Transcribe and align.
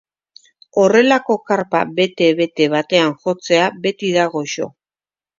Horrelako 0.83 1.33
karpa 1.49 1.81
bete-bete 1.99 2.67
batean 2.75 3.13
jotzea 3.25 3.67
beti 3.85 4.09
da 4.17 4.25
goxo. 4.37 4.67